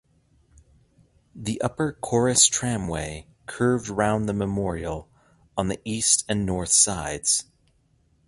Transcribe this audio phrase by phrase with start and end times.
[1.35, 5.07] The Upper Corris Tramway curved round the memorial
[5.55, 7.43] on the east and north sides.